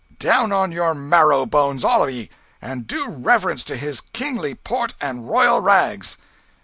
Down 0.17 0.51
on 0.51 0.71
your 0.71 0.95
marrow 0.95 1.45
bones, 1.45 1.83
all 1.83 2.01
of 2.01 2.09
ye, 2.09 2.31
and 2.59 2.87
do 2.87 3.07
reverence 3.07 3.63
to 3.65 3.77
his 3.77 4.01
kingly 4.01 4.55
port 4.55 4.95
and 4.99 5.29
royal 5.29 5.61
rags!" 5.61 6.17